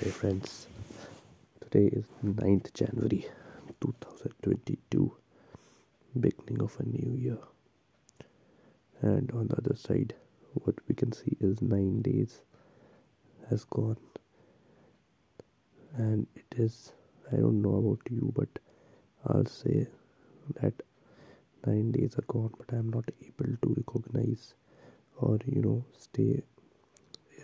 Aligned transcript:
Hi 0.00 0.10
friends, 0.10 0.66
today 1.60 1.86
is 1.86 2.04
9th 2.24 2.74
January 2.74 3.26
2022, 3.80 5.16
beginning 6.18 6.62
of 6.62 6.76
a 6.80 6.82
new 6.82 7.16
year. 7.16 7.38
And 9.02 9.30
on 9.30 9.46
the 9.46 9.56
other 9.56 9.76
side, 9.76 10.16
what 10.54 10.74
we 10.88 10.96
can 10.96 11.12
see 11.12 11.36
is 11.40 11.62
9 11.62 12.02
days 12.02 12.40
has 13.48 13.62
gone. 13.64 13.96
And 15.96 16.26
it 16.34 16.58
is, 16.58 16.92
I 17.32 17.36
don't 17.36 17.62
know 17.62 17.76
about 17.76 18.00
you, 18.10 18.32
but 18.34 18.48
I'll 19.28 19.46
say 19.46 19.86
that 20.60 20.74
9 21.66 21.92
days 21.92 22.16
are 22.18 22.26
gone, 22.26 22.52
but 22.58 22.76
I'm 22.76 22.90
not 22.90 23.08
able 23.22 23.56
to 23.62 23.74
recognize 23.76 24.54
or, 25.18 25.38
you 25.46 25.62
know, 25.62 25.84
stay. 25.96 26.42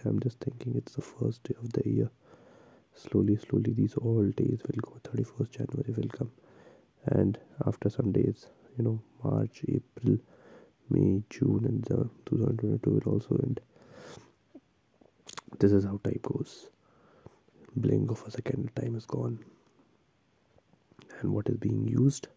I'm 0.05 0.19
just 0.19 0.41
thinking 0.41 0.75
it's 0.77 0.97
the 0.97 1.03
first 1.03 1.45
day 1.45 1.55
of 1.63 1.73
the 1.75 1.89
year 1.89 2.11
slowly 2.95 3.37
slowly 3.37 3.73
these 3.73 3.95
all 3.95 4.29
days 4.37 4.61
will 4.67 4.81
go. 4.83 4.97
31st 5.05 5.51
january 5.51 5.93
will 5.97 6.09
come. 6.09 6.31
And 7.07 7.39
after 7.67 7.89
some 7.89 8.13
days 8.13 8.47
you 8.77 8.85
know 8.85 9.01
march 9.23 9.63
april 9.69 10.19
may 10.91 11.23
june 11.31 11.65
and 11.67 11.83
the 11.85 12.09
2022 12.27 12.91
will 12.91 13.13
also 13.13 13.37
end. 13.43 13.61
This 15.59 15.73
is 15.73 15.85
how 15.85 16.01
time 16.03 16.21
goes. 16.23 16.69
Blink 17.77 18.11
of 18.11 18.23
a 18.27 18.31
second 18.31 18.71
time 18.75 18.97
is 18.97 19.07
gone. 19.07 19.39
And 21.21 21.33
what 21.33 21.49
is 21.49 21.57
being 21.57 21.87
used 21.87 22.29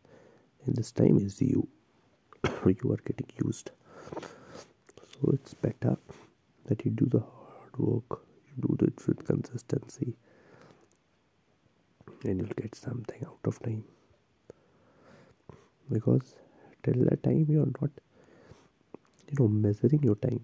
in 0.68 0.74
this 0.74 0.92
time 0.92 1.18
is 1.18 1.42
you. 1.42 1.68
You 2.66 2.92
are 2.94 3.04
getting 3.06 3.28
used. 3.44 3.72
So 4.20 5.32
it's 5.34 5.54
better 5.54 5.98
that 6.66 6.86
you 6.86 6.92
do 6.92 7.06
the 7.06 7.20
hard 7.20 7.78
work 7.78 8.22
you 8.46 8.76
do 8.78 8.86
it 8.86 9.08
with 9.08 9.26
consistency 9.26 10.14
and 12.24 12.40
you'll 12.40 12.58
get 12.62 12.76
something 12.76 13.24
out 13.26 13.40
of 13.46 13.60
time. 13.62 13.84
Because 15.92 16.36
till 16.84 17.06
that 17.06 17.24
time 17.24 17.46
you 17.50 17.62
are 17.62 17.74
not 17.82 17.92
you 19.30 19.36
know 19.40 19.48
measuring 19.48 20.04
your 20.04 20.16
time. 20.16 20.42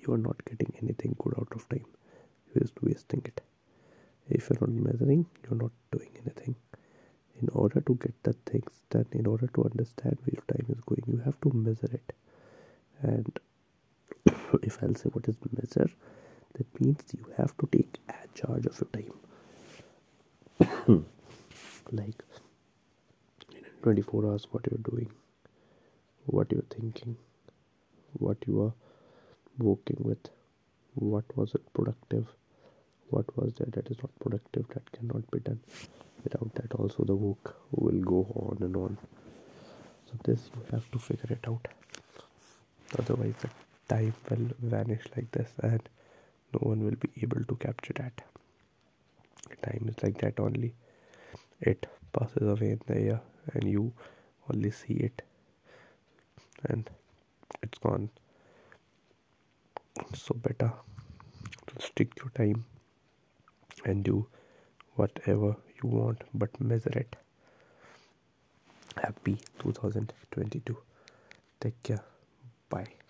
You 0.00 0.14
are 0.14 0.18
not 0.18 0.44
getting 0.44 0.72
anything 0.82 1.14
good 1.18 1.34
out 1.38 1.52
of 1.54 1.68
time. 1.68 1.84
You're 2.54 2.62
just 2.62 2.82
wasting 2.82 3.22
it. 3.24 3.40
If 4.30 4.50
you're 4.50 4.60
not 4.60 4.70
measuring 4.70 5.26
you're 5.44 5.60
not 5.60 5.72
doing 5.90 6.10
anything. 6.24 6.54
In 7.40 7.48
order 7.52 7.80
to 7.80 7.94
get 7.94 8.14
the 8.24 8.32
things 8.32 8.82
done 8.90 9.06
in 9.12 9.26
order 9.26 9.46
to 9.54 9.64
understand 9.64 10.18
where 10.24 10.34
your 10.34 10.44
time 10.56 10.66
is 10.74 10.80
going 10.80 11.04
you 11.06 11.18
have 11.24 11.40
to 11.42 11.52
measure 11.52 11.90
it. 11.92 12.12
And 13.02 13.38
if 14.62 14.82
i'll 14.82 14.94
say 14.94 15.08
what 15.10 15.28
is 15.28 15.36
measure 15.58 15.90
that 16.54 16.80
means 16.80 17.02
you 17.16 17.24
have 17.36 17.56
to 17.58 17.68
take 17.70 17.98
charge 18.34 18.66
of 18.66 18.80
your 18.80 18.90
time 18.92 19.12
like 21.92 22.24
in 23.52 23.64
24 23.82 24.26
hours 24.26 24.46
what 24.50 24.66
you're 24.70 24.84
doing 24.90 25.10
what 26.26 26.50
you're 26.52 26.70
thinking 26.70 27.16
what 28.14 28.36
you 28.46 28.62
are 28.62 28.72
working 29.58 29.96
with 30.00 30.28
what 30.94 31.24
was 31.36 31.54
it 31.54 31.72
productive 31.72 32.26
what 33.10 33.36
was 33.36 33.54
there 33.54 33.68
that 33.72 33.90
is 33.90 33.98
not 34.02 34.10
productive 34.20 34.66
that 34.74 34.90
cannot 34.92 35.30
be 35.30 35.40
done. 35.40 35.60
Without 36.24 36.54
that 36.54 36.74
also 36.74 37.04
the 37.04 37.14
work 37.14 37.56
will 37.70 38.00
go 38.00 38.20
on 38.34 38.58
and 38.60 38.76
on. 38.76 38.98
So 40.06 40.18
this 40.24 40.50
you 40.54 40.62
have 40.72 40.90
to 40.90 40.98
figure 40.98 41.30
it 41.30 41.48
out. 41.48 41.68
Otherwise 42.98 43.34
the 43.40 43.50
time 43.88 44.14
will 44.30 44.48
vanish 44.60 45.04
like 45.16 45.30
this 45.32 45.50
and 45.62 45.88
no 46.52 46.60
one 46.60 46.84
will 46.84 46.96
be 46.96 47.10
able 47.22 47.44
to 47.44 47.56
capture 47.56 47.94
that 47.94 48.20
time 49.56 49.86
is 49.88 50.02
like 50.02 50.18
that 50.18 50.38
only. 50.40 50.74
It 51.60 51.86
passes 52.12 52.48
away 52.48 52.70
in 52.70 52.80
the 52.86 52.96
air 52.96 53.20
and 53.54 53.64
you 53.64 53.92
only 54.52 54.70
see 54.70 54.94
it. 54.94 55.22
And 56.64 56.88
it's 57.62 57.78
gone. 57.78 58.10
So 60.14 60.34
better 60.34 60.72
to 61.66 61.82
stick 61.82 62.14
to 62.16 62.30
time 62.34 62.64
and 63.84 64.04
do 64.04 64.26
whatever 64.94 65.56
you 65.82 65.88
want 65.88 66.22
but 66.34 66.60
measure 66.60 66.96
it. 66.98 67.16
Happy 68.96 69.38
2022 69.60 70.76
take 71.60 71.82
care. 71.82 72.02
Bye 72.68 73.07